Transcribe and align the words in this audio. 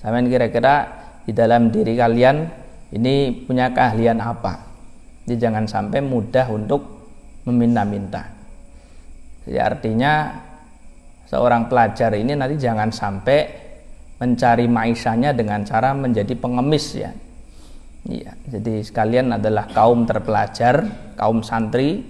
Sampean 0.00 0.32
kira-kira 0.32 0.88
di 1.28 1.36
dalam 1.36 1.68
diri 1.68 1.92
kalian 1.92 2.48
ini 2.96 3.44
punya 3.44 3.68
keahlian 3.70 4.16
apa? 4.16 4.64
Jadi 5.28 5.36
jangan 5.36 5.68
sampai 5.68 6.00
mudah 6.00 6.48
untuk 6.48 6.80
meminta-minta. 7.44 8.24
Jadi 9.44 9.60
artinya 9.60 10.40
seorang 11.28 11.68
pelajar 11.68 12.16
ini 12.16 12.32
nanti 12.32 12.56
jangan 12.56 12.88
sampai 12.88 13.38
mencari 14.16 14.66
maisanya 14.68 15.36
dengan 15.36 15.64
cara 15.68 15.92
menjadi 15.92 16.32
pengemis 16.32 16.86
ya. 16.96 17.12
Iya, 18.08 18.32
jadi 18.48 18.80
sekalian 18.80 19.36
adalah 19.36 19.68
kaum 19.76 20.08
terpelajar, 20.08 20.88
kaum 21.20 21.44
santri, 21.44 22.00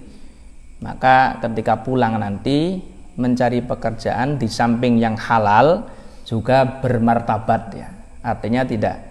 maka 0.78 1.42
ketika 1.42 1.82
pulang 1.82 2.22
nanti 2.22 2.78
mencari 3.18 3.58
pekerjaan 3.60 4.38
di 4.38 4.46
samping 4.46 5.02
yang 5.02 5.18
halal 5.18 5.84
juga 6.30 6.62
bermartabat 6.78 7.62
ya. 7.74 7.90
Artinya 8.22 8.62
tidak 8.62 9.02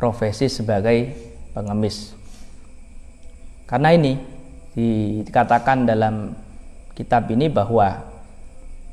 profesi 0.00 0.48
sebagai 0.48 1.12
pengemis. 1.52 2.16
Karena 3.68 3.92
ini 3.92 4.16
dikatakan 4.72 5.84
dalam 5.84 6.32
kitab 6.96 7.28
ini 7.28 7.52
bahwa 7.52 8.00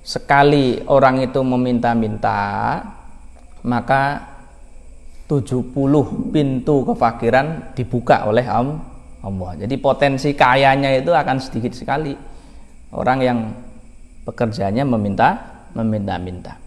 sekali 0.03 0.83
orang 0.91 1.23
itu 1.23 1.39
meminta-minta 1.39 2.81
maka 3.63 4.29
70 5.31 5.71
pintu 6.35 6.75
kefakiran 6.91 7.71
dibuka 7.71 8.27
oleh 8.27 8.43
Allah. 8.51 9.51
Jadi 9.55 9.75
potensi 9.79 10.35
kayanya 10.35 10.91
itu 10.91 11.15
akan 11.15 11.37
sedikit 11.39 11.71
sekali. 11.71 12.11
Orang 12.91 13.23
yang 13.23 13.39
pekerjaannya 14.27 14.83
meminta 14.83 15.29
meminta-minta. 15.71 16.60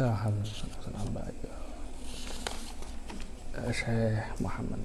Kita 0.00 0.16
harus 0.16 0.64
Syekh 3.68 4.24
Muhammad. 4.40 4.80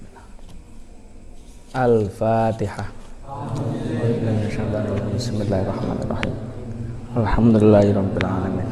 Al-Fatihah. 1.72 2.92
Bismillahirrahmanirrahim. 5.16 6.36
Alhamdulillahirabbil 7.16 8.28
alamin. 8.28 8.68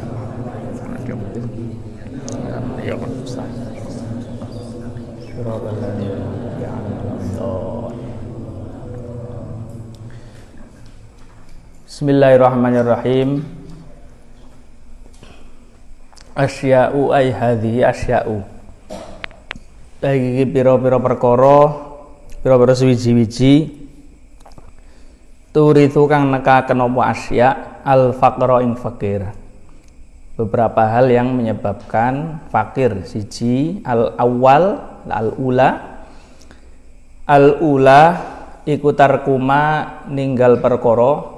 Bismillahirrahmanirrahim 11.89 13.64
Asya'u 16.35 17.15
ay 17.15 17.31
hadhihi 17.31 17.87
asya'u. 17.87 18.43
Lagi 20.03 20.43
piro-piro 20.51 20.99
perkara 20.99 21.59
piro-piro 22.43 22.75
suwiji-wiji 22.75 23.71
turitu 25.55 26.11
kang 26.11 26.35
nekaken 26.35 26.83
apa 26.83 27.01
asya 27.15 27.49
al 27.87 28.11
faqra 28.19 28.67
ing 28.67 28.75
fakir. 28.75 29.31
Beberapa 30.35 30.91
hal 30.91 31.07
yang 31.07 31.31
menyebabkan 31.39 32.43
fakir 32.51 33.07
siji 33.07 33.79
al 33.87 34.19
awal 34.19 34.83
al 35.07 35.39
ula 35.39 36.03
al 37.31 37.63
ula 37.63 38.03
iku 38.67 38.91
tarkuma 38.91 40.03
ninggal 40.11 40.59
perkara 40.59 41.34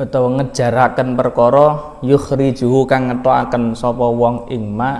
atau 0.00 0.32
ngejaraken 0.32 1.12
perkara 1.12 2.00
yukhrijuhu 2.00 2.88
kang 2.88 3.12
ngetokaken 3.12 3.76
sapa 3.76 4.08
wong 4.08 4.48
ing 4.48 4.72
ma 4.72 4.96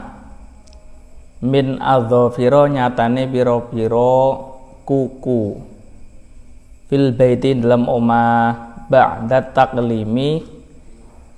min 1.41 1.81
adzafira 1.81 2.69
nyatane 2.69 3.25
pira-pira 3.25 4.13
kuku 4.85 5.57
fil 6.93 7.17
baiti 7.17 7.57
dalam 7.57 7.89
omah 7.89 8.85
ba'da 8.93 9.41
taklimi 9.57 10.45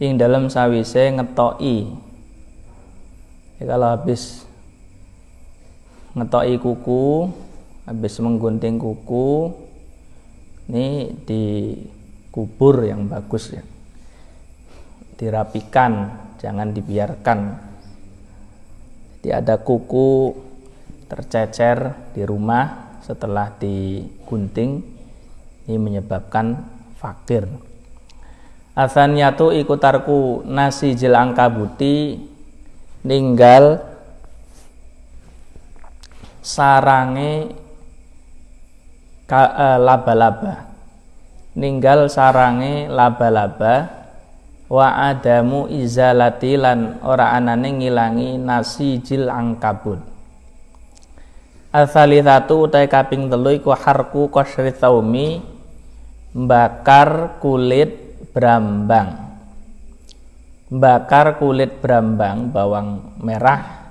ing 0.02 0.18
dalam 0.18 0.50
sawise 0.50 1.14
ngetoki. 1.14 1.86
Ya, 3.62 3.78
kalau 3.78 3.94
habis 3.94 4.42
ngetoki 6.18 6.58
kuku 6.58 7.30
habis 7.86 8.18
menggunting 8.18 8.82
kuku 8.82 9.54
ini 10.66 11.14
di 11.22 11.76
kubur 12.32 12.80
yang 12.88 13.12
bagus 13.12 13.52
ya. 13.52 13.60
Dirapikan 15.20 16.16
jangan 16.40 16.72
dibiarkan. 16.72 17.38
Jadi 19.20 19.28
ada 19.30 19.60
kuku 19.60 20.34
tercecer 21.06 21.94
di 22.16 22.24
rumah 22.24 22.96
setelah 23.04 23.52
digunting 23.60 24.82
ini 25.68 25.78
menyebabkan 25.78 26.58
fakir. 26.96 27.46
Asanyatu 28.72 29.52
ikutarku 29.52 30.48
nasi 30.48 30.96
jil 30.96 31.12
angkabuti 31.12 32.16
ninggal 33.04 33.84
sarange 36.40 37.52
eh, 39.28 39.78
laba-laba 39.78 40.71
ninggal 41.52 42.08
sarange 42.08 42.88
laba-laba 42.88 44.04
wa 44.72 44.88
adamu 45.12 45.68
izalati 45.68 46.56
lan 46.56 47.04
ora 47.04 47.36
anane 47.36 47.76
ngilangi 47.76 48.40
nasi 48.40 49.00
jil 49.04 49.28
angkabut. 49.28 50.00
Asalitatu 51.72 52.68
utai 52.68 52.88
kaping 52.88 53.32
telu 53.32 53.52
iku 53.56 53.72
harku 53.72 54.28
qasri 54.28 54.72
taumi 54.76 55.40
bakar 56.32 57.40
kulit 57.40 58.20
brambang. 58.32 59.32
Bakar 60.72 61.36
kulit 61.36 61.80
brambang 61.80 62.48
bawang 62.48 63.16
merah 63.20 63.82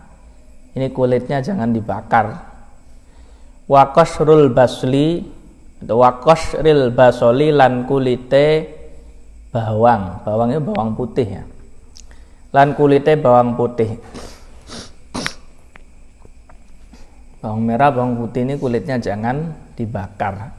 ini 0.72 0.88
kulitnya 0.90 1.44
jangan 1.44 1.76
dibakar. 1.76 2.48
Wa 3.68 3.92
qasrul 3.92 4.52
basli 4.52 5.26
wakos 5.90 6.62
ril 6.62 6.94
basoli 6.94 7.50
lan 7.50 7.90
kulite 7.90 8.70
bawang. 9.50 10.22
Bawangnya 10.22 10.62
bawang 10.62 10.94
putih 10.94 11.28
ya. 11.42 11.44
Lan 12.54 12.78
kulite 12.78 13.18
bawang 13.18 13.58
putih. 13.58 13.98
Bawang 17.42 17.62
merah 17.66 17.90
bawang 17.90 18.22
putih 18.22 18.46
ini 18.46 18.56
kulitnya 18.62 19.02
jangan 19.02 19.58
dibakar. 19.74 20.54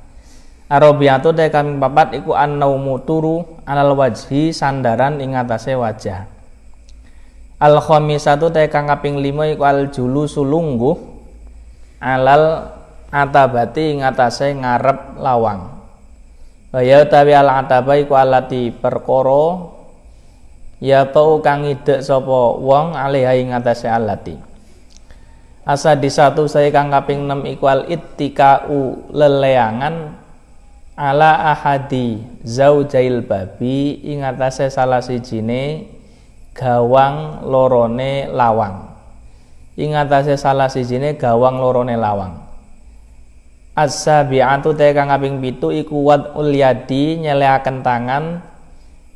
Arabiatu 0.72 1.36
te 1.36 1.52
kami 1.52 1.76
papat 1.76 2.16
iku 2.16 2.32
annaumu 2.32 3.04
turu 3.04 3.60
alal 3.68 3.92
wajhi 3.92 4.56
sandaran 4.56 5.20
ing 5.20 5.36
atase 5.36 5.76
wajah. 5.76 6.24
Al 7.60 7.76
khamisatu 7.78 8.48
te 8.48 8.66
kang 8.72 8.88
kaping 8.88 9.20
5 9.20 9.52
iku 9.52 9.62
al 9.68 9.92
julu 9.92 10.24
sulungguh 10.24 10.96
alal 12.00 12.72
atabati 13.12 14.00
ngatasé 14.00 14.56
ngarep 14.56 15.20
lawang. 15.20 15.68
Waya 16.72 17.04
utawi 17.04 17.36
al 17.36 17.52
ataba 17.52 18.00
iku 18.00 18.16
alati 18.16 18.72
perkara 18.72 19.68
ya 20.80 21.04
tau 21.12 21.44
kang 21.44 21.68
idek 21.68 22.00
sapa 22.00 22.56
wong 22.56 22.96
alih 22.96 23.28
ing 23.36 23.52
ngatasé 23.52 23.92
alati. 23.92 24.40
Asa 25.62 25.94
di 25.94 26.08
satu 26.08 26.48
saya 26.50 26.72
kang 26.74 26.90
kaping 26.90 27.28
6 27.28 27.54
iku 27.54 27.70
al 27.70 27.86
ittikau 27.86 29.06
leleangan 29.12 30.16
ala 30.96 31.54
ahadi 31.54 32.18
zaujail 32.42 33.22
babi 33.22 34.00
ing 34.08 34.26
atase 34.26 34.72
salah 34.72 35.04
sijine 35.04 35.86
gawang 36.56 37.44
lorone 37.44 38.32
lawang. 38.32 38.90
Ing 39.76 39.92
atase 39.94 40.40
salah 40.40 40.72
sijine 40.72 41.14
gawang 41.20 41.60
lorone 41.60 41.94
lawang 42.00 42.51
As-sabi'atu 43.72 44.76
te 44.76 44.92
kang 44.92 45.08
kaping 45.08 45.40
7 45.40 45.80
iku 45.80 45.96
wad'ul 46.04 46.52
yadi 46.52 47.24
nyeleaken 47.24 47.80
tangan 47.80 48.44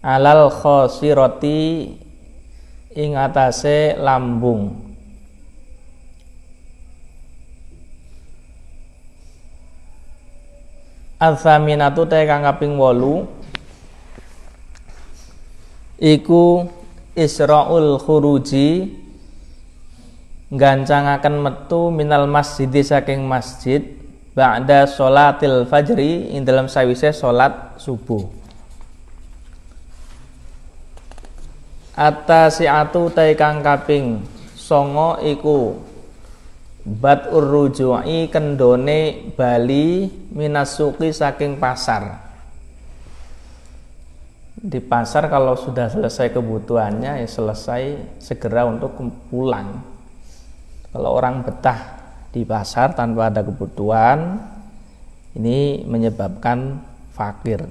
alal 0.01 0.49
khosirati 0.49 1.93
ing 2.97 3.21
atase 3.21 3.93
lambung. 4.01 4.81
Al-thaminatu 11.21 12.09
te 12.09 12.25
kang 12.25 12.41
kaping 12.49 12.81
8 12.81 13.29
iku 16.01 16.65
Isra'ul 17.13 18.01
khuruji 18.01 18.89
gancangaken 20.53 21.45
metu 21.45 21.89
minal 21.93 22.29
masjid 22.29 22.69
saking 22.85 23.25
masjid 23.25 23.96
ba'da 24.37 24.85
sholatil 24.85 25.65
fajri 25.65 26.37
ing 26.37 26.45
dalam 26.45 26.69
sawise 26.69 27.09
salat 27.17 27.81
subuh. 27.81 28.21
Atasiatu 31.97 33.09
tai 33.17 33.33
kang 33.33 33.65
kaping 33.65 34.21
songo 34.53 35.17
iku 35.25 35.81
bat 36.85 37.33
urruju'i 37.33 38.29
kendone 38.29 39.33
bali 39.33 40.05
minasuki 40.37 41.09
saking 41.09 41.57
pasar. 41.57 42.29
Di 44.61 44.85
pasar 44.85 45.33
kalau 45.33 45.57
sudah 45.57 45.89
selesai 45.89 46.37
kebutuhannya 46.37 47.25
ya 47.25 47.29
selesai 47.29 47.97
segera 48.21 48.69
untuk 48.69 48.93
pulang. 49.33 49.81
Kalau 50.93 51.17
orang 51.17 51.41
betah 51.41 51.96
di 52.37 52.45
pasar 52.45 52.93
tanpa 52.93 53.33
ada 53.33 53.41
kebutuhan 53.41 54.37
ini 55.33 55.89
menyebabkan 55.89 56.85
fakir. 57.17 57.65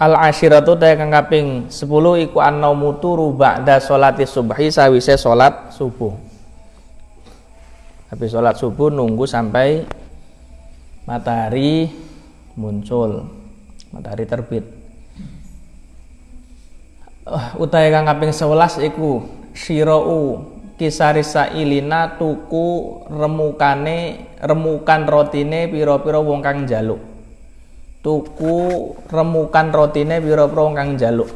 Al 0.00 0.16
ashiratu 0.16 0.80
ta 0.80 0.96
kang 0.96 1.12
kaping 1.12 1.68
10 1.68 2.24
iku 2.24 2.40
annaumu 2.40 2.96
turu 2.96 3.36
ba'da 3.36 3.76
sholati 3.84 4.24
subhi 4.24 4.72
sawise 4.72 5.12
salat 5.20 5.76
subuh. 5.76 6.16
Habis 8.08 8.32
sholat 8.32 8.56
subuh 8.56 8.88
nunggu 8.88 9.28
sampai 9.28 9.84
matahari 11.04 11.92
muncul 12.56 13.28
matahari 13.92 14.24
terbit. 14.24 14.64
Uh, 17.28 17.60
kang 17.68 18.08
kaping 18.08 18.32
11 18.32 18.88
iku 18.88 19.20
syirau 19.52 20.48
kisari 20.80 21.20
sailina 21.20 22.16
tuku 22.16 23.04
remukane 23.12 24.32
remukan 24.40 25.04
rotine 25.04 25.68
piro-piro 25.68 26.24
wong 26.24 26.40
kang 26.40 26.64
jaluk 26.64 26.96
tuku 28.00 28.88
remukan 29.12 29.68
rotine 29.76 30.24
piro-piro 30.24 30.72
kang 30.72 30.96
jaluk 30.96 31.28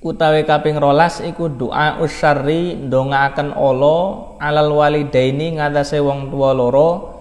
utawi 0.00 0.48
kaping 0.48 0.80
rolas 0.80 1.20
iku 1.20 1.52
doa 1.52 2.00
usyari 2.00 2.80
ndongaaken 2.80 3.52
Allah 3.52 4.40
alal 4.40 4.72
walidaini 4.72 5.60
ngatasé 5.60 6.00
wong 6.00 6.32
tuwa 6.32 6.56
loro 6.56 7.20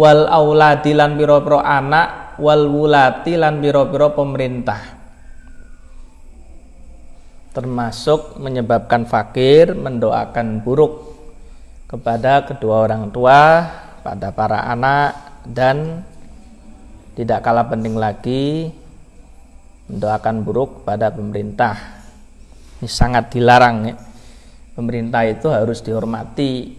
wal 0.00 0.32
auladi 0.32 0.96
lan 0.96 1.20
pira-pira 1.20 1.60
anak 1.60 2.40
wal 2.40 2.64
wulati 2.72 3.36
lan 3.36 3.60
pira-pira 3.60 4.16
pemerintah 4.16 4.95
termasuk 7.56 8.36
menyebabkan 8.36 9.08
fakir, 9.08 9.72
mendoakan 9.72 10.60
buruk 10.60 11.16
kepada 11.88 12.44
kedua 12.44 12.84
orang 12.84 13.08
tua, 13.08 13.64
pada 14.04 14.28
para 14.28 14.68
anak 14.68 15.40
dan 15.48 16.04
tidak 17.16 17.40
kalah 17.40 17.64
penting 17.64 17.96
lagi 17.96 18.68
mendoakan 19.88 20.44
buruk 20.44 20.84
pada 20.84 21.08
pemerintah. 21.08 21.96
Ini 22.84 22.88
sangat 22.92 23.32
dilarang 23.32 23.88
ya. 23.88 23.96
Pemerintah 24.76 25.24
itu 25.24 25.48
harus 25.48 25.80
dihormati 25.80 26.76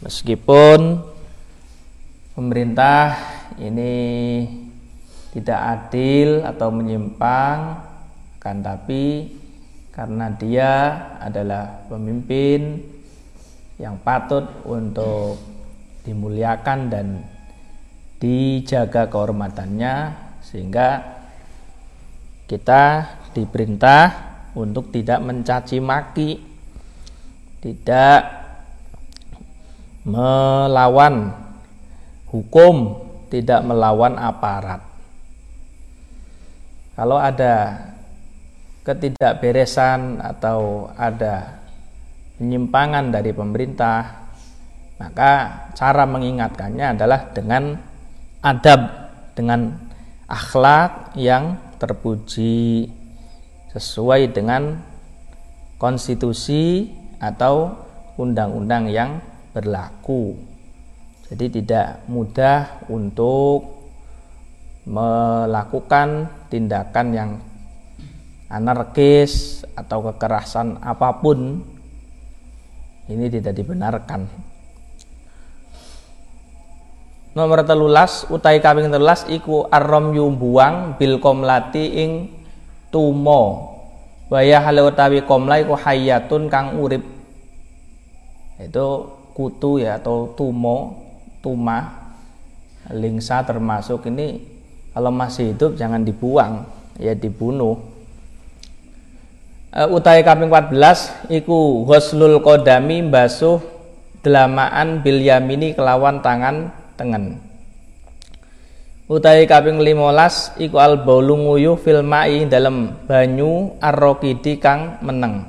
meskipun 0.00 1.04
pemerintah 2.32 3.20
ini 3.60 3.92
tidak 5.36 5.60
adil 5.60 6.40
atau 6.48 6.72
menyimpang 6.72 7.84
kan 8.40 8.64
tapi 8.64 9.28
karena 9.96 10.28
dia 10.36 10.72
adalah 11.16 11.88
pemimpin 11.88 12.84
yang 13.80 13.96
patut 14.04 14.44
untuk 14.68 15.40
dimuliakan 16.04 16.92
dan 16.92 17.24
dijaga 18.20 19.08
kehormatannya 19.08 19.94
sehingga 20.44 21.00
kita 22.44 22.84
diperintah 23.32 24.04
untuk 24.52 24.92
tidak 24.92 25.24
mencaci 25.24 25.80
maki 25.80 26.40
tidak 27.64 28.20
melawan 30.04 31.34
hukum 32.30 33.06
tidak 33.26 33.60
melawan 33.66 34.14
aparat. 34.16 34.80
Kalau 36.96 37.18
ada 37.20 37.76
ketidakberesan 38.86 40.22
atau 40.22 40.86
ada 40.94 41.58
penyimpangan 42.38 43.10
dari 43.10 43.34
pemerintah, 43.34 44.30
maka 45.02 45.32
cara 45.74 46.06
mengingatkannya 46.06 46.94
adalah 46.94 47.34
dengan 47.34 47.74
adab, 48.46 48.80
dengan 49.34 49.74
akhlak 50.30 51.18
yang 51.18 51.58
terpuji 51.82 52.86
sesuai 53.74 54.30
dengan 54.30 54.78
konstitusi 55.82 56.94
atau 57.18 57.74
undang-undang 58.16 58.86
yang 58.88 59.18
berlaku. 59.50 60.38
Jadi 61.26 61.60
tidak 61.60 62.06
mudah 62.06 62.86
untuk 62.86 63.66
melakukan 64.86 66.30
tindakan 66.46 67.06
yang 67.10 67.30
anarkis 68.46 69.66
atau 69.74 70.06
kekerasan 70.06 70.78
apa 70.82 71.18
pun 71.18 71.62
ini 73.06 73.26
tidak 73.30 73.54
dibenarkan. 73.54 74.26
Nomor 77.36 77.68
telulas 77.68 78.24
utai 78.32 78.64
kaping 78.64 78.88
telulas 78.88 79.28
iku 79.28 79.68
arrom 79.68 80.16
buang 80.40 80.96
bil 80.96 81.20
komlati 81.20 82.00
ing 82.00 82.10
tumo. 82.88 83.76
Waya 84.26 84.58
hale 84.58 84.82
utawi 84.82 85.22
komla 85.22 85.60
iku 85.62 85.76
hayatun 85.76 86.48
kang 86.50 86.80
urip. 86.80 87.04
Itu 88.58 89.12
kutu 89.36 89.84
ya 89.84 90.00
atau 90.00 90.32
tumo 90.32 91.06
tuma 91.44 92.08
lingsa 92.90 93.44
termasuk 93.44 94.08
ini. 94.08 94.56
Kalau 94.96 95.12
masih 95.12 95.52
hidup 95.52 95.76
jangan 95.76 96.08
dibuang 96.08 96.64
ya 96.96 97.12
dibunuh 97.12 97.95
utai 99.84 100.24
kaping 100.24 100.48
14 100.48 101.28
iku 101.28 101.84
ghuslul 101.84 102.40
kodami 102.40 103.04
basuh 103.04 103.60
delamaan 104.24 105.04
bil 105.04 105.20
yamini 105.20 105.76
kelawan 105.76 106.24
tangan 106.24 106.72
tengen. 106.96 107.36
Utai 109.06 109.44
kaping 109.44 109.76
15 109.76 110.56
iku 110.64 110.80
al 110.80 111.04
baulu 111.04 111.36
nguyuh 111.36 111.76
fil 111.76 112.00
mai 112.00 112.48
dalam 112.48 112.96
banyu 113.04 113.76
arrokidi 113.84 114.56
kang 114.56 114.96
meneng. 115.04 115.44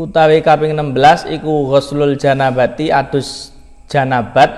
Utawi 0.00 0.40
kaping 0.40 0.72
16 0.72 1.28
iku 1.36 1.68
ghuslul 1.68 2.16
janabati 2.16 2.88
adus 2.88 3.52
janabat 3.84 4.48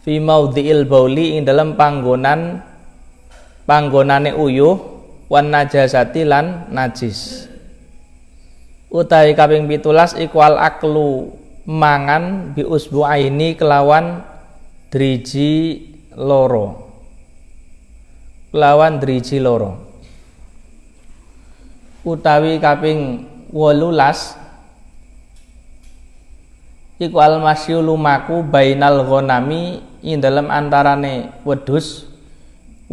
fi 0.00 0.16
maudhi'il 0.16 0.88
bauli 0.88 1.36
ing 1.36 1.44
dalam 1.44 1.76
panggonan 1.76 2.64
panggonane 3.68 4.32
uyuh 4.32 4.93
wan 5.28 5.48
najasati 5.52 6.22
lan 6.24 6.68
najis. 6.72 7.48
Utawi 8.94 9.34
kaping 9.34 9.66
pitulas 9.66 10.14
ikwal 10.14 10.54
aklu 10.54 11.34
mangan 11.66 12.54
bi 12.54 12.62
usbu'aini 12.62 13.58
kelawan 13.58 14.22
driji 14.92 15.82
loro. 16.14 16.94
Kelawan 18.54 19.02
driji 19.02 19.42
loro. 19.42 19.82
Utawi 22.06 22.62
kaping 22.62 23.26
wolulas 23.50 24.38
iku 27.02 27.18
al 27.18 27.42
masyu 27.42 27.82
lumaku 27.82 28.46
bainal 28.46 29.02
ghanami 29.02 29.82
ing 30.06 30.22
dalam 30.22 30.46
antarane 30.54 31.34
wedus 31.42 32.06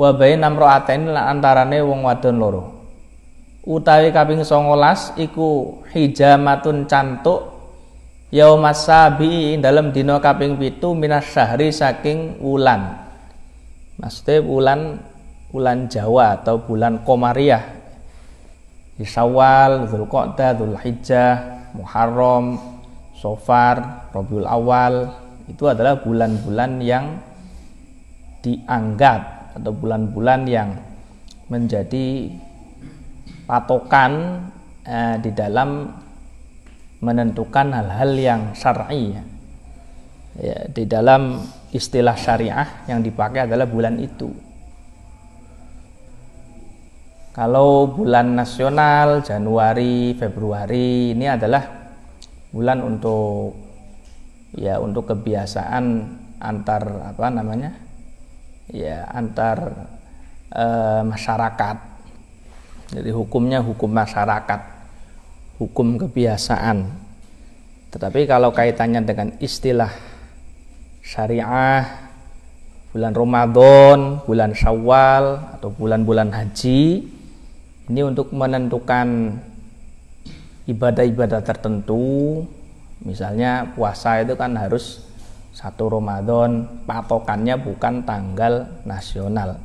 wa 0.01 0.10
bainam 0.17 0.58
ra'atain 0.58 1.13
lan 1.13 1.38
antarane 1.38 1.77
wong 1.86 2.01
wadon 2.01 2.36
loro. 2.41 2.63
Utawi 3.62 4.10
kaping 4.10 4.41
19 4.41 5.22
iku 5.22 5.77
hijamatun 5.93 6.89
cantuk 6.89 7.53
yaumas 8.34 8.89
sabi 8.89 9.62
dalam 9.62 9.93
dina 9.93 10.17
kaping 10.17 10.58
pitu 10.58 10.98
minas 10.98 11.29
syahri 11.29 11.70
saking 11.70 12.41
wulan. 12.41 12.98
Maksudnya 14.01 14.41
bulan 14.41 14.79
bulan 15.53 15.86
Jawa 15.86 16.41
atau 16.41 16.58
bulan 16.65 17.05
Komariah 17.05 17.62
di 18.98 19.05
Syawal, 19.05 19.86
Zulqa'dah, 19.86 20.58
Zulhijjah, 20.58 21.34
Muharram, 21.77 22.58
Sofar, 23.13 24.10
Rabiul 24.10 24.50
Awal 24.50 25.05
itu 25.46 25.70
adalah 25.70 26.01
bulan-bulan 26.01 26.81
yang 26.81 27.22
dianggap 28.41 29.40
atau 29.58 29.72
bulan-bulan 29.75 30.48
yang 30.48 30.70
menjadi 31.51 32.31
patokan 33.46 34.46
eh, 34.88 35.15
di 35.20 35.31
dalam 35.36 35.91
menentukan 37.01 37.74
hal-hal 37.74 38.12
yang 38.13 38.41
syar'i 38.53 39.17
ya. 39.17 39.24
ya 40.38 40.58
di 40.70 40.84
dalam 40.86 41.41
istilah 41.74 42.13
syariah 42.15 42.86
yang 42.86 43.01
dipakai 43.01 43.50
adalah 43.50 43.65
bulan 43.65 43.98
itu 43.98 44.29
kalau 47.31 47.89
bulan 47.89 48.36
nasional 48.38 49.24
Januari 49.24 50.13
Februari 50.13 51.15
ini 51.15 51.25
adalah 51.25 51.63
bulan 52.51 52.84
untuk 52.84 53.55
ya 54.51 54.77
untuk 54.84 55.10
kebiasaan 55.10 55.84
antar 56.43 57.15
apa 57.15 57.31
namanya 57.31 57.72
ya 58.72 59.08
antar 59.12 59.88
e, 60.50 60.66
masyarakat. 61.06 61.78
Jadi 62.92 63.10
hukumnya 63.12 63.63
hukum 63.63 63.92
masyarakat 63.92 64.72
hukum 65.62 66.01
kebiasaan. 66.01 66.90
Tetapi 67.94 68.25
kalau 68.25 68.50
kaitannya 68.50 69.06
dengan 69.06 69.38
istilah 69.38 69.94
syariah 71.06 71.86
bulan 72.90 73.13
Ramadan, 73.13 74.25
bulan 74.25 74.58
Syawal 74.58 75.56
atau 75.60 75.70
bulan-bulan 75.70 76.34
haji 76.34 77.06
ini 77.94 78.01
untuk 78.01 78.34
menentukan 78.34 79.38
ibadah-ibadah 80.66 81.46
tertentu. 81.46 82.42
Misalnya 83.06 83.70
puasa 83.78 84.22
itu 84.22 84.34
kan 84.34 84.58
harus 84.58 85.11
satu 85.51 86.00
Ramadan 86.00 86.84
patokannya 86.88 87.60
bukan 87.60 88.08
tanggal 88.08 88.84
nasional. 88.88 89.60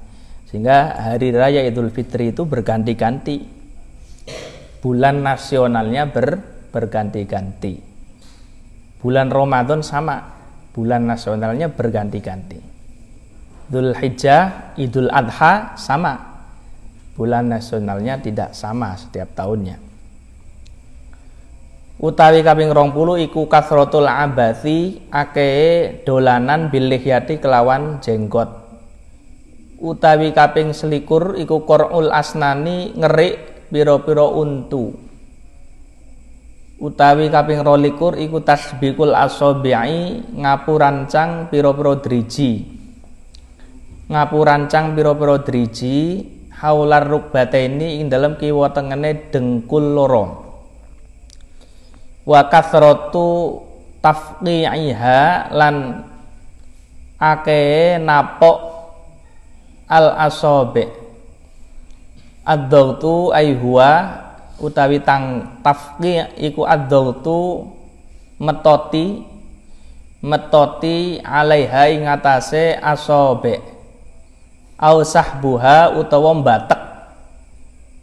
Sehingga 0.50 0.99
hari 0.99 1.31
raya 1.31 1.62
Idul 1.62 1.95
Fitri 1.95 2.35
itu 2.35 2.43
berganti-ganti. 2.47 3.43
Bulan 4.83 5.23
nasionalnya 5.23 6.11
ber, 6.11 6.38
berganti-ganti. 6.71 7.78
Bulan 9.02 9.31
Ramadan 9.31 9.83
sama 9.83 10.23
bulan 10.75 11.07
nasionalnya 11.07 11.71
berganti-ganti. 11.71 12.59
Idul 13.71 13.95
Hijjah 13.95 14.75
Idul 14.78 15.11
Adha 15.11 15.75
sama. 15.78 16.35
Bulan 17.14 17.49
nasionalnya 17.49 18.21
tidak 18.21 18.52
sama 18.52 18.93
setiap 18.93 19.33
tahunnya 19.33 19.86
utawi 21.97 22.45
kaping 22.45 22.73
rong 22.76 22.93
puluh 22.93 23.17
iku 23.17 23.49
kasrotul 23.49 24.05
abasi 24.05 25.09
ake 25.09 25.49
dolanan 26.05 26.69
bilihyati 26.69 27.41
kelawan 27.41 28.05
jenggot. 28.05 28.49
Utawi 29.76 30.33
kaping 30.33 30.73
selikur 30.73 31.37
iku 31.37 31.65
korul 31.69 32.09
asnani 32.09 32.97
ngerik 32.97 33.69
piro-piro 33.69 34.33
untu. 34.37 34.93
Utawi 36.76 37.33
kaping 37.33 37.65
rolikur 37.65 38.17
iku 38.21 38.41
tasbikul 38.45 39.17
asobi'i 39.17 40.21
ngapurancang 40.37 41.49
piro-piro 41.49 42.00
driji. 42.00 42.76
Ngapurancang 44.12 44.93
piro-piro 44.97 45.41
driji 45.45 46.25
haular 46.57 47.05
rukbataini 47.05 48.00
ing 48.00 48.09
dalam 48.09 48.41
kiwa 48.41 48.73
tengene 48.73 49.29
dengkul 49.29 49.93
loro 49.93 50.46
wa 52.26 52.42
kasratu 52.50 53.62
tafqi'iha 54.02 55.54
lan 55.54 56.02
ake 57.23 57.97
napok 58.02 58.59
al 59.87 60.18
asobe. 60.26 60.90
Ad-dautu 62.47 63.30
ay 63.30 63.54
huwa 63.54 63.90
utawi 64.59 65.02
tang 65.02 65.59
tafqi 65.62 66.23
iku 66.42 66.66
ad-dautu 66.66 67.66
metoti 68.42 69.23
metoti 70.23 71.23
alaiha 71.23 71.83
ing 71.95 72.11
atase 72.11 72.75
asobe. 72.75 73.62
Au 74.76 75.00
sahbuha 75.06 75.95
utawa 75.97 76.35
batek 76.37 76.83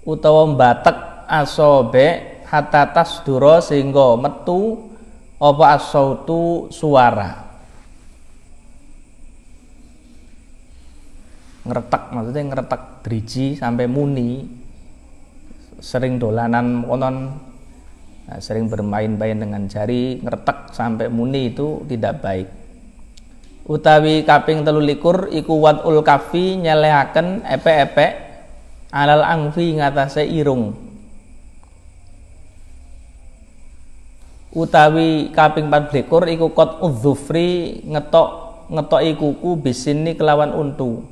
utawa 0.08 0.48
batek 0.50 0.98
asobe 1.30 2.33
hatta 2.54 2.94
tasdura 2.94 3.66
sehingga 3.66 4.14
metu 4.14 4.94
apa 5.42 5.74
asautu 5.74 6.70
suara. 6.70 7.42
Ngeretek 11.66 12.04
maksudnya 12.14 12.44
ngeretek 12.54 12.82
driji 13.02 13.58
sampai 13.58 13.90
muni. 13.90 14.46
Sering 15.82 16.22
dolanan 16.22 16.86
konon. 16.86 17.18
Nah, 18.24 18.40
sering 18.40 18.72
bermain-main 18.72 19.36
dengan 19.36 19.68
jari 19.68 20.22
ngeretek 20.22 20.72
sampai 20.72 21.12
muni 21.12 21.52
itu 21.52 21.84
tidak 21.90 22.24
baik. 22.24 22.48
Utawi 23.68 24.24
kaping 24.24 24.64
telu 24.64 24.80
likur 24.80 25.28
iku 25.28 25.60
wadul 25.60 26.00
kafi 26.06 26.60
nyelehaken 26.62 27.48
epe-epe 27.48 28.08
alal 28.92 29.24
angfi 29.24 29.76
ngatasé 29.76 30.28
irung 30.28 30.93
utawi 34.54 35.34
kaping 35.34 35.66
14 35.68 36.06
iku 36.38 36.48
kot 36.54 36.80
udzufri 36.86 37.82
ngetok 37.90 38.30
ngetoki 38.70 39.12
kuku 39.18 39.50
bisini 39.58 40.14
kelawan 40.14 40.54
untu. 40.54 41.04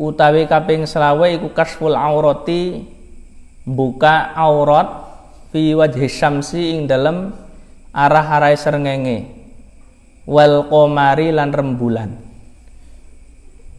Utawi 0.00 0.48
kaping 0.48 0.88
selawe 0.88 1.28
iku 1.36 1.52
kasful 1.52 1.92
aurati 1.92 2.86
buka 3.68 4.32
aurat 4.32 4.88
fi 5.52 5.76
wajhi 5.76 6.08
syamsi 6.08 6.72
ing 6.72 6.88
dalem 6.88 7.36
arah-arah 7.92 8.56
serengenge 8.56 9.28
wal 10.24 10.64
komari 10.72 11.34
lan 11.34 11.52
rembulan. 11.52 12.16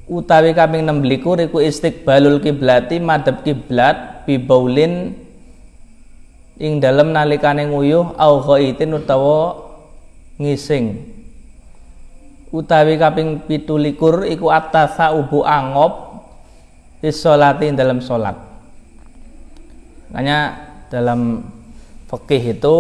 Utawi 0.10 0.58
kaping 0.58 0.86
16 0.86 1.50
iku 1.50 1.58
istiqbalul 1.62 2.42
kiblati 2.42 2.98
madhep 2.98 3.46
kiblat 3.46 4.26
bi 4.26 4.42
baulin 4.42 5.14
ing 6.60 6.84
dalem 6.84 7.16
nalikane 7.16 7.66
nguyuh 7.72 8.20
au 8.20 8.34
ghaitin 8.44 8.94
utawa 8.94 9.56
ngising. 10.36 11.18
Utawi 12.52 12.98
kaping 13.00 13.46
17 13.48 14.36
iku 14.36 14.48
atasa 14.50 15.14
ubu 15.14 15.46
angop 15.46 16.10
isolati 17.00 17.72
dalam 17.72 18.04
salat 18.04 18.36
makanya 20.10 20.40
dalam 20.90 21.46
fikih 22.10 22.58
itu 22.58 22.78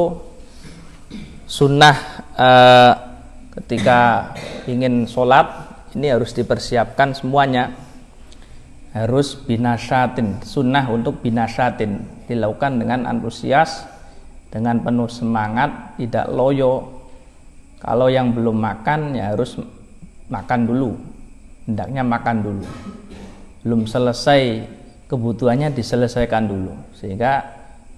sunnah 1.45 1.97
eh, 2.33 2.91
ketika 3.53 4.33
ingin 4.65 5.05
sholat 5.05 5.45
ini 5.93 6.09
harus 6.09 6.33
dipersiapkan 6.33 7.13
semuanya 7.13 7.73
harus 8.89 9.37
binasatin 9.37 10.41
sunnah 10.41 10.89
untuk 10.89 11.21
binasatin 11.21 12.01
dilakukan 12.25 12.81
dengan 12.81 13.05
antusias 13.05 13.85
dengan 14.49 14.81
penuh 14.81 15.09
semangat 15.09 15.97
tidak 16.01 16.25
loyo. 16.33 16.97
Kalau 17.79 18.11
yang 18.11 18.33
belum 18.33 18.59
makan 18.59 19.15
ya 19.15 19.31
harus 19.31 19.55
makan 20.27 20.67
dulu. 20.67 20.97
Hendaknya 21.69 22.03
makan 22.03 22.37
dulu. 22.43 22.65
Belum 23.61 23.85
selesai 23.85 24.65
kebutuhannya 25.07 25.71
diselesaikan 25.71 26.49
dulu. 26.49 26.73
Sehingga 26.97 27.45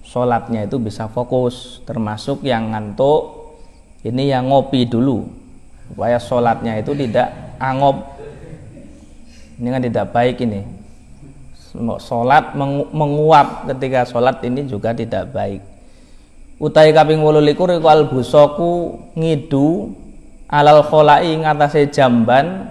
sholatnya 0.05 0.67
itu 0.67 0.77
bisa 0.77 1.07
fokus 1.07 1.79
termasuk 1.88 2.43
yang 2.45 2.75
ngantuk 2.75 3.55
ini 4.03 4.29
yang 4.29 4.51
ngopi 4.51 4.86
dulu. 4.86 5.24
Supaya 5.88 6.19
sholatnya 6.19 6.77
itu 6.83 6.93
tidak 6.93 7.57
angop 7.57 8.21
ini 9.62 9.67
kan 9.69 9.81
tidak 9.81 10.05
baik 10.10 10.41
ini 10.41 10.80
sholat 11.75 12.53
menguap 12.91 13.71
ketika 13.71 14.03
sholat 14.03 14.43
ini 14.43 14.67
juga 14.67 14.91
tidak 14.91 15.31
baik. 15.31 15.61
Utai 16.61 16.93
kaping 16.93 17.25
wolulikur 17.25 17.73
iku 17.73 17.89
al 17.89 18.05
busoku 18.05 18.93
ngidu 19.17 19.97
alal 20.45 20.85
kholai 20.85 21.33
ngatasi 21.41 21.89
jamban. 21.89 22.69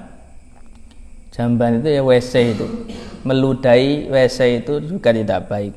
Jamban 1.35 1.80
itu 1.83 1.88
ya 1.88 2.02
WC 2.04 2.33
itu. 2.54 2.66
Meludahi 3.26 4.12
WC 4.12 4.62
itu 4.62 4.78
juga 4.85 5.11
tidak 5.11 5.50
baik. 5.50 5.75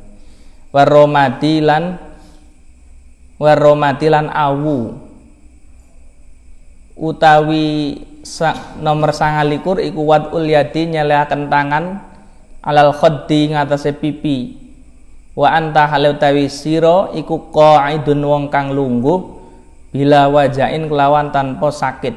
Waromadilan 0.69 1.97
waromadilan 3.41 4.29
awu. 4.29 4.93
Utawi 6.93 7.97
sa, 8.21 8.77
nomor 8.77 9.09
sangalikur 9.09 9.81
iku 9.81 10.05
wad 10.05 10.29
ulyadi 10.29 10.85
nyelehaken 10.85 11.49
tangan 11.49 12.12
alal 12.63 12.95
khaddi 12.95 13.51
ngatasé 13.51 13.93
pipi. 13.93 14.57
Wa 15.35 15.51
anta 15.53 15.89
halutawi 15.89 16.47
sira 16.47 17.11
iku 17.11 17.51
qaidun 17.51 18.21
wong 18.23 18.43
kang 18.53 18.71
lungguh 18.71 19.43
bila 19.91 20.29
wajain 20.31 20.87
kelawan 20.87 21.29
tanpa 21.33 21.69
sakit. 21.69 22.15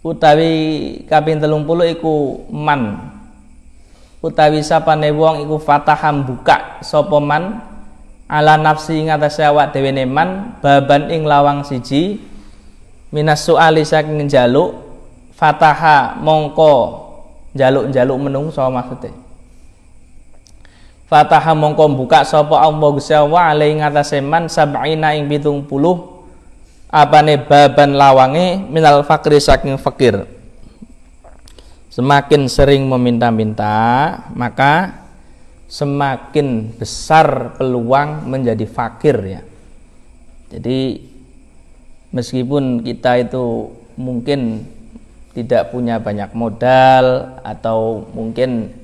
Utawi 0.00 0.52
kaping 1.04 1.42
30 1.42 1.96
iku 1.98 2.44
man. 2.48 3.12
Utawi 4.20 4.60
sapane 4.60 5.12
wong 5.12 5.44
iku 5.48 5.56
fataham 5.60 6.24
buka 6.24 6.80
sapa 6.84 7.16
man 7.20 7.60
ala 8.30 8.54
nafsi 8.60 9.00
ngatasé 9.08 9.48
awak 9.48 9.74
dhewe 9.74 9.90
neman 9.90 10.60
baban 10.62 11.10
ing 11.10 11.24
lawang 11.26 11.66
siji 11.66 12.20
minas 13.10 13.42
suali 13.42 13.82
saking 13.82 14.28
njaluk 14.28 14.76
fataha 15.34 16.20
mongko 16.20 17.09
njaluk-njaluk 17.56 18.18
menungso 18.30 18.62
maksudnya 18.70 19.12
Fataha 21.10 21.58
mongko 21.58 21.90
buka 21.98 22.22
sapa 22.22 22.54
Allah 22.62 22.88
Gusti 22.94 23.10
Allah 23.10 23.50
alai 23.50 23.74
ngatasé 23.74 24.22
man 24.22 24.46
sab'ina 24.46 25.18
ing 25.18 25.26
70 25.26 25.66
apane 26.86 27.34
baban 27.42 27.98
lawange 27.98 28.62
minal 28.70 29.02
fakri 29.02 29.42
saking 29.42 29.74
fakir. 29.74 30.22
Semakin 31.90 32.46
sering 32.46 32.86
meminta-minta, 32.86 33.74
maka 34.38 35.02
semakin 35.66 36.78
besar 36.78 37.58
peluang 37.58 38.30
menjadi 38.30 38.62
fakir 38.70 39.18
ya. 39.26 39.42
Jadi 40.54 41.10
meskipun 42.14 42.86
kita 42.86 43.18
itu 43.18 43.74
mungkin 43.98 44.62
tidak 45.30 45.70
punya 45.70 46.02
banyak 46.02 46.34
modal 46.34 47.38
atau 47.46 48.02
mungkin 48.10 48.74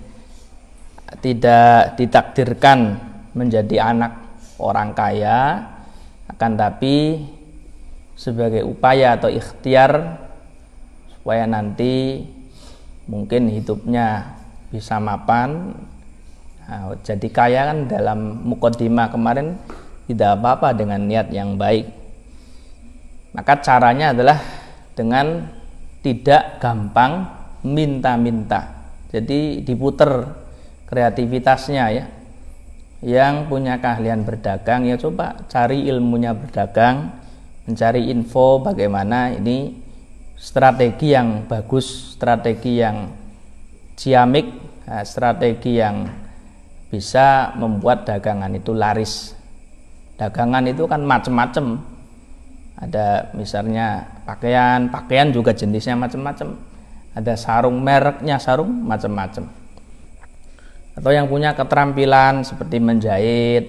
tidak 1.22 1.98
ditakdirkan 1.98 2.98
menjadi 3.34 3.94
anak 3.94 4.12
orang 4.62 4.94
kaya 4.94 5.66
akan 6.30 6.52
tapi 6.54 7.26
sebagai 8.16 8.62
upaya 8.62 9.18
atau 9.18 9.28
ikhtiar 9.28 10.22
supaya 11.12 11.44
nanti 11.44 12.24
mungkin 13.06 13.50
hidupnya 13.50 14.38
bisa 14.70 14.98
mapan 14.98 15.74
nah, 16.66 16.94
jadi 17.02 17.28
kaya 17.30 17.60
kan 17.70 17.78
dalam 17.90 18.42
mukodima 18.46 19.10
kemarin 19.10 19.58
tidak 20.06 20.38
apa-apa 20.38 20.70
dengan 20.74 21.02
niat 21.02 21.28
yang 21.34 21.58
baik. 21.58 21.90
Maka 23.34 23.58
caranya 23.60 24.14
adalah 24.14 24.38
dengan 24.94 25.50
tidak 26.00 26.58
gampang 26.58 27.28
minta-minta. 27.66 28.92
Jadi 29.10 29.62
diputer 29.62 30.26
kreativitasnya 30.86 31.84
ya. 31.92 32.04
Yang 33.04 33.34
punya 33.52 33.76
keahlian 33.76 34.24
berdagang 34.24 34.88
ya 34.88 34.96
coba 34.96 35.44
cari 35.52 35.84
ilmunya 35.84 36.32
berdagang 36.32 37.12
mencari 37.68 38.08
info 38.08 38.64
bagaimana 38.64 39.36
ini 39.36 39.76
strategi 40.32 41.12
yang 41.12 41.44
bagus 41.44 42.16
strategi 42.16 42.80
yang 42.80 43.12
ciamik 44.00 44.48
nah, 44.88 45.04
strategi 45.04 45.76
yang 45.76 46.08
bisa 46.88 47.52
membuat 47.58 48.06
dagangan 48.06 48.52
itu 48.54 48.72
laris. 48.72 49.34
Dagangan 50.16 50.64
itu 50.64 50.88
kan 50.88 51.04
macam-macam 51.04 51.82
ada 52.80 53.28
misalnya 53.36 54.15
pakaian 54.26 54.90
pakaian 54.90 55.30
juga 55.30 55.54
jenisnya 55.54 55.94
macam-macam. 55.94 56.58
Ada 57.16 57.32
sarung 57.38 57.80
mereknya 57.80 58.36
sarung 58.36 58.84
macam-macam. 58.84 59.48
Atau 60.98 61.10
yang 61.14 61.30
punya 61.30 61.56
keterampilan 61.56 62.44
seperti 62.44 62.76
menjahit 62.82 63.64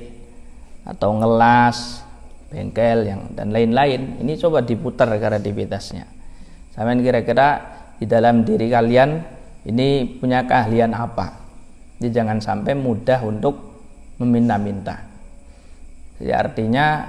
atau 0.84 1.16
ngelas 1.16 2.04
bengkel 2.52 3.08
yang 3.08 3.22
dan 3.36 3.54
lain-lain. 3.54 4.20
Ini 4.20 4.34
coba 4.42 4.66
diputar 4.66 5.08
kreativitasnya. 5.16 6.08
Sampai 6.76 7.00
kira-kira 7.00 7.48
di 8.00 8.06
dalam 8.10 8.44
diri 8.44 8.68
kalian 8.68 9.24
ini 9.68 10.20
punya 10.20 10.44
keahlian 10.48 10.96
apa? 10.96 11.36
Jadi 12.00 12.14
jangan 12.14 12.38
sampai 12.40 12.74
mudah 12.78 13.20
untuk 13.26 13.56
meminta-minta. 14.22 15.02
Jadi 16.22 16.32
artinya 16.34 17.04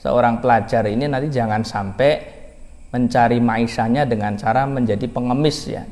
seorang 0.00 0.38
pelajar 0.38 0.84
ini 0.86 1.08
nanti 1.08 1.28
jangan 1.32 1.64
sampai 1.64 2.35
mencari 2.94 3.42
maisanya 3.42 4.06
dengan 4.06 4.38
cara 4.38 4.64
menjadi 4.64 5.06
pengemis 5.10 5.58
ya 5.66 5.84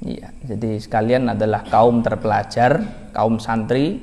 Iya, 0.00 0.32
jadi 0.40 0.80
sekalian 0.80 1.28
adalah 1.36 1.60
kaum 1.68 2.00
terpelajar, 2.00 2.80
kaum 3.12 3.36
santri. 3.36 4.00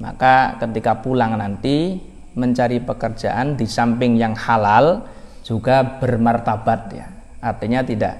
Maka 0.00 0.56
ketika 0.56 1.04
pulang 1.04 1.36
nanti 1.36 2.00
mencari 2.32 2.80
pekerjaan 2.80 3.60
di 3.60 3.68
samping 3.68 4.16
yang 4.16 4.32
halal 4.32 5.04
juga 5.44 5.84
bermartabat 6.00 6.80
ya. 6.96 7.06
Artinya 7.44 7.84
tidak 7.84 8.14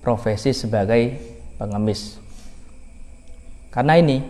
profesi 0.00 0.56
sebagai 0.56 1.20
pengemis. 1.60 2.16
Karena 3.68 4.00
ini 4.00 4.24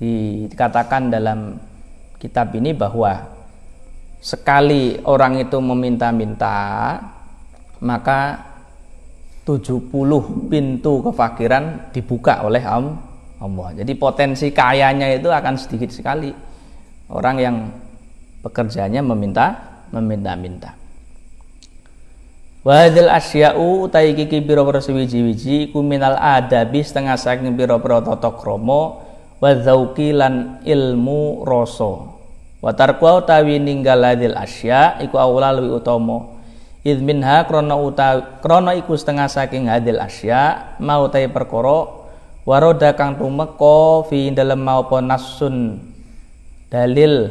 dikatakan 0.00 1.12
dalam 1.12 1.60
kitab 2.16 2.56
ini 2.56 2.72
bahwa 2.72 3.28
sekali 4.24 5.04
orang 5.04 5.36
itu 5.36 5.60
meminta-minta 5.60 6.96
maka 7.82 8.38
70 9.42 9.90
pintu 10.46 11.02
kefakiran 11.02 11.90
dibuka 11.90 12.46
oleh 12.46 12.62
Allah. 12.62 13.68
Jadi 13.74 13.92
potensi 13.98 14.54
kayanya 14.54 15.10
itu 15.10 15.26
akan 15.26 15.58
sedikit 15.58 15.90
sekali. 15.90 16.30
Orang 17.10 17.42
yang 17.42 17.56
pekerjaannya 18.46 19.02
meminta 19.02 19.46
meminta-minta. 19.90 20.78
Wadil 22.62 23.10
asya'u 23.10 23.90
utai 23.90 24.14
kiki 24.14 24.38
biro 24.38 24.62
biro 24.62 24.78
sewiji-wiji 24.78 25.74
kuminal 25.74 26.14
adabi 26.14 26.86
setengah 26.86 27.18
saking 27.18 27.58
biro 27.58 27.82
biro 27.82 27.98
toto 28.06 28.38
kromo 28.38 29.02
wadzauki 29.42 30.14
lan 30.14 30.62
ilmu 30.62 31.42
roso 31.42 32.22
watarkwa 32.62 33.18
utawi 33.18 33.58
ninggal 33.58 34.06
adil 34.06 34.38
asya 34.38 35.02
iku 35.02 35.18
awla 35.18 35.58
lebih 35.58 35.82
utomo 35.82 36.38
id 36.82 36.98
minha 36.98 37.46
krana 37.46 37.78
uta 37.78 38.42
iku 38.74 38.92
setengah 38.98 39.30
saking 39.30 39.70
hadil 39.70 40.02
asya 40.02 40.74
mau 40.82 41.06
tay 41.06 41.30
perkara 41.30 42.02
waroda 42.42 42.90
kang 42.98 43.14
tumeka 43.14 44.10
fi 44.10 44.34
dalem 44.34 44.58
maupun 44.58 45.06
nasun 45.06 45.78
dalil 46.66 47.30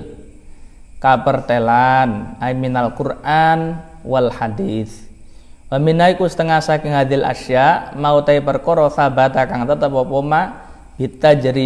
kapertelan 1.02 2.38
ay 2.38 2.54
minal 2.54 2.94
Quran 2.94 3.82
wal 4.06 4.30
hadis. 4.30 5.10
Wa 5.68 5.82
minaiku 5.82 6.30
setengah 6.30 6.62
saking 6.62 6.94
hadil 6.94 7.26
asya 7.26 7.98
mau 7.98 8.22
tay 8.22 8.40
perkara 8.40 8.88
sabata 8.94 9.44
kang 9.50 9.66
tetep 9.66 9.90
apa 9.90 10.20
ma 10.22 10.44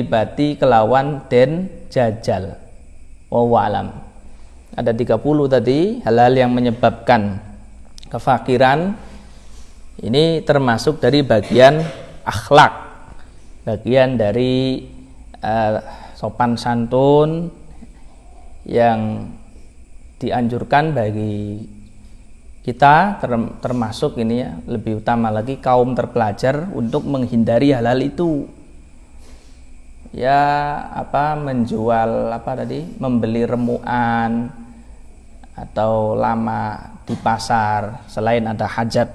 bati 0.07 0.55
kelawan 0.55 1.27
den 1.27 1.67
jajal. 1.91 2.55
Wa 3.27 3.59
alam. 3.67 3.91
Ada 4.75 4.91
30 4.91 5.19
tadi 5.51 6.03
hal-hal 6.03 6.33
yang 6.35 6.51
menyebabkan 6.51 7.39
kefakiran 8.15 8.95
ini 9.99 10.39
termasuk 10.47 11.03
dari 11.03 11.19
bagian 11.19 11.83
akhlak 12.23 12.71
bagian 13.67 14.15
dari 14.15 14.87
uh, 15.43 15.83
sopan 16.15 16.55
santun 16.55 17.51
yang 18.63 19.27
dianjurkan 20.15 20.95
bagi 20.95 21.59
kita 22.65 23.21
termasuk 23.61 24.17
ini 24.17 24.41
ya 24.41 24.57
lebih 24.65 25.03
utama 25.05 25.29
lagi 25.29 25.61
kaum 25.61 25.93
terpelajar 25.93 26.65
untuk 26.73 27.05
menghindari 27.05 27.69
hal-hal 27.69 28.01
itu. 28.01 28.49
Ya 30.09 30.73
apa 30.95 31.37
menjual 31.37 32.33
apa 32.33 32.65
tadi 32.65 32.89
membeli 32.97 33.45
remuan 33.45 34.64
atau 35.55 36.19
lama 36.19 36.91
di 37.07 37.15
pasar 37.15 38.03
selain 38.11 38.43
ada 38.43 38.67
hajat 38.67 39.07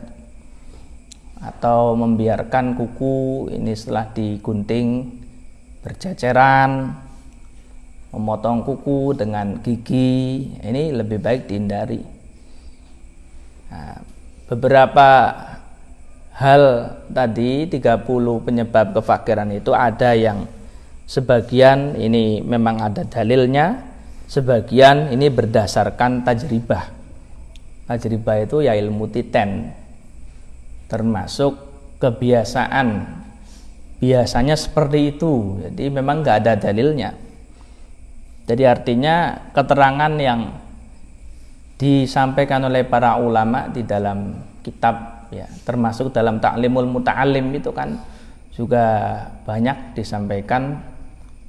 atau 1.40 1.96
membiarkan 1.96 2.76
kuku 2.76 3.48
ini 3.52 3.72
setelah 3.72 4.08
digunting 4.12 5.08
berceceran 5.80 6.92
memotong 8.12 8.64
kuku 8.64 9.16
dengan 9.16 9.60
gigi 9.64 10.52
ini 10.60 10.92
lebih 10.92 11.22
baik 11.22 11.48
dihindari. 11.48 12.02
Nah, 13.70 14.02
beberapa 14.50 15.08
hal 16.34 16.64
tadi 17.12 17.68
30 17.68 18.46
penyebab 18.46 18.96
kefakiran 18.96 19.48
itu 19.52 19.70
ada 19.76 20.16
yang 20.16 20.48
sebagian 21.04 22.00
ini 22.00 22.40
memang 22.42 22.80
ada 22.80 23.04
dalilnya 23.06 23.89
sebagian 24.30 25.10
ini 25.10 25.26
berdasarkan 25.26 26.22
tajribah. 26.22 26.94
Tajribah 27.90 28.46
itu 28.46 28.62
ya 28.62 28.78
ilmu 28.78 29.10
titen. 29.10 29.74
Termasuk 30.86 31.58
kebiasaan. 31.98 33.18
Biasanya 33.98 34.54
seperti 34.54 35.18
itu. 35.18 35.58
Jadi 35.66 35.90
memang 35.90 36.22
nggak 36.22 36.36
ada 36.46 36.54
dalilnya. 36.54 37.10
Jadi 38.46 38.62
artinya 38.64 39.50
keterangan 39.50 40.14
yang 40.16 40.40
disampaikan 41.76 42.64
oleh 42.70 42.86
para 42.86 43.18
ulama 43.18 43.66
di 43.72 43.82
dalam 43.82 44.36
kitab 44.60 45.26
ya 45.32 45.48
termasuk 45.64 46.12
dalam 46.12 46.42
taklimul 46.42 46.84
muta'alim 46.84 47.54
itu 47.56 47.72
kan 47.72 47.96
juga 48.52 49.16
banyak 49.48 49.96
disampaikan 49.96 50.82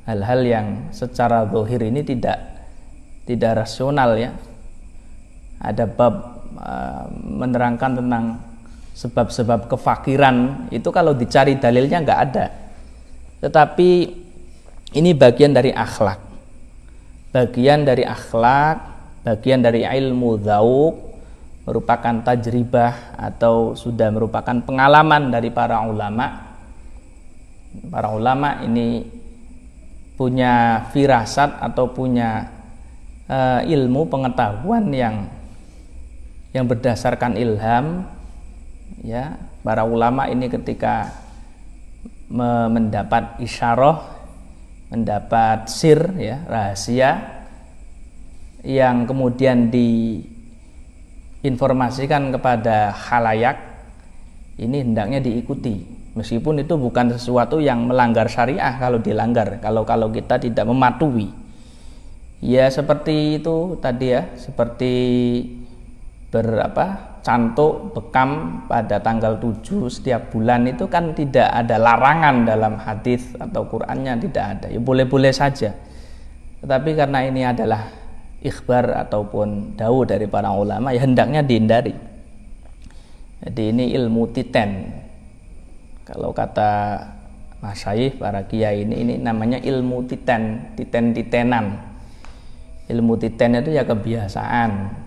hal-hal 0.08 0.40
yang 0.46 0.68
secara 0.96 1.44
dohir 1.44 1.84
ini 1.84 2.06
tidak 2.06 2.51
tidak 3.26 3.66
rasional 3.66 4.18
ya. 4.18 4.32
Ada 5.62 5.86
bab 5.86 6.14
uh, 6.58 7.06
menerangkan 7.14 8.02
tentang 8.02 8.26
sebab-sebab 8.98 9.70
kefakiran. 9.70 10.68
Itu 10.74 10.90
kalau 10.90 11.14
dicari 11.14 11.58
dalilnya 11.58 12.02
nggak 12.02 12.22
ada. 12.32 12.46
Tetapi 13.42 13.90
ini 14.98 15.12
bagian 15.14 15.54
dari 15.54 15.72
akhlak. 15.72 16.20
Bagian 17.32 17.88
dari 17.88 18.04
akhlak 18.04 18.92
bagian 19.22 19.62
dari 19.62 19.86
ilmu 19.86 20.42
zauk 20.42 20.96
merupakan 21.62 22.26
tajribah 22.26 23.14
atau 23.14 23.78
sudah 23.78 24.10
merupakan 24.10 24.58
pengalaman 24.66 25.30
dari 25.30 25.54
para 25.54 25.78
ulama. 25.86 26.58
Para 27.88 28.12
ulama 28.12 28.66
ini 28.66 29.06
punya 30.18 30.86
firasat 30.92 31.62
atau 31.62 31.94
punya 31.94 32.50
uh, 33.32 33.64
ilmu 33.64 34.12
pengetahuan 34.12 34.92
yang 34.92 35.32
yang 36.52 36.68
berdasarkan 36.68 37.40
ilham 37.40 38.04
ya. 39.00 39.40
Para 39.62 39.86
ulama 39.86 40.26
ini 40.26 40.50
ketika 40.50 41.14
me 42.34 42.66
mendapat 42.66 43.38
isyarah 43.46 44.02
mendapat 44.90 45.70
sir 45.70 46.02
ya 46.18 46.42
rahasia 46.50 47.46
yang 48.66 49.06
kemudian 49.06 49.70
diinformasikan 49.70 52.34
kepada 52.34 52.90
halayak 52.90 53.86
ini 54.58 54.82
hendaknya 54.82 55.22
diikuti. 55.22 56.02
Meskipun 56.18 56.58
itu 56.60 56.76
bukan 56.76 57.16
sesuatu 57.16 57.64
yang 57.64 57.88
melanggar 57.88 58.28
syariah 58.28 58.76
kalau 58.82 59.00
dilanggar 59.00 59.62
kalau 59.64 59.88
kalau 59.88 60.12
kita 60.12 60.36
tidak 60.42 60.68
mematuhi 60.68 61.41
ya 62.42 62.66
seperti 62.74 63.38
itu 63.38 63.78
tadi 63.78 64.18
ya 64.18 64.34
seperti 64.34 64.94
berapa 66.34 67.12
cantuk 67.22 67.94
bekam 67.94 68.64
pada 68.66 68.98
tanggal 68.98 69.38
7 69.38 69.62
setiap 69.94 70.34
bulan 70.34 70.66
itu 70.66 70.90
kan 70.90 71.14
tidak 71.14 71.46
ada 71.54 71.78
larangan 71.78 72.50
dalam 72.50 72.74
hadis 72.82 73.38
atau 73.38 73.70
Qur'annya 73.70 74.18
tidak 74.18 74.46
ada. 74.58 74.68
Ya 74.74 74.82
boleh-boleh 74.82 75.30
saja. 75.30 75.78
Tetapi 76.66 76.98
karena 76.98 77.20
ini 77.30 77.46
adalah 77.46 77.94
ikhbar 78.42 79.06
ataupun 79.06 79.78
dawu 79.78 80.02
dari 80.08 80.26
para 80.26 80.50
ulama 80.50 80.90
ya 80.96 81.06
hendaknya 81.06 81.46
dihindari. 81.46 81.94
Jadi 83.46 83.64
ini 83.70 83.94
ilmu 83.94 84.34
titen. 84.34 84.90
Kalau 86.06 86.34
kata 86.34 86.98
Mas 87.62 87.78
Syaih 87.86 88.18
para 88.18 88.50
kiai 88.50 88.82
ini 88.82 89.06
ini 89.06 89.14
namanya 89.22 89.62
ilmu 89.62 90.10
titen 90.10 90.74
titen 90.74 91.14
titenan 91.14 91.91
ilmu 92.92 93.16
titen 93.16 93.56
itu 93.56 93.72
ya 93.72 93.88
kebiasaan 93.88 95.02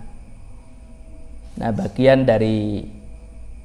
Nah, 1.55 1.71
bagian 1.71 2.27
dari 2.27 2.83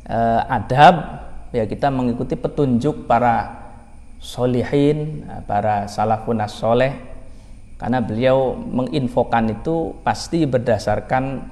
uh, 0.05 0.41
adab 0.45 1.25
ya 1.49 1.65
kita 1.65 1.89
mengikuti 1.89 2.37
petunjuk 2.37 3.09
para 3.09 3.65
solihin, 4.21 5.25
eh, 5.25 5.41
para 5.49 5.89
salafun 5.89 6.37
soleh 6.45 6.93
karena 7.81 8.03
beliau 8.03 8.53
menginfokan 8.53 9.57
itu 9.57 9.97
pasti 10.05 10.45
berdasarkan 10.45 11.49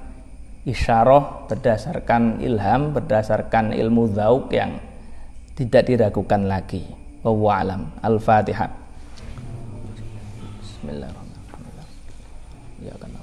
isyarah, 0.68 1.48
berdasarkan 1.50 2.44
ilham, 2.44 2.94
berdasarkan 2.94 3.74
ilmu 3.74 4.12
zauk 4.14 4.54
yang 4.54 4.78
tidak 5.58 5.90
diragukan 5.90 6.46
lagi. 6.46 6.86
Wallahu 7.26 7.50
alam. 7.50 7.82
Al-Fatihah. 8.04 8.70
Bismillahirrahmanirrahim. 10.62 11.27
Ya 12.78 12.94
kan. 13.02 13.17